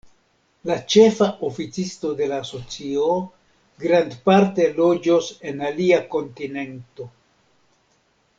La 0.67 0.75
ĉefa 0.93 1.25
oficisto 1.49 2.13
de 2.21 2.29
la 2.31 2.39
asocio 2.45 3.11
grandparte 3.85 4.67
loĝos 4.81 5.31
en 5.51 5.63
alia 5.69 6.01
kontinento. 6.17 7.09